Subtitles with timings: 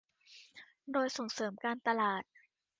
[0.91, 2.23] โดยส่งเสริมการตลาด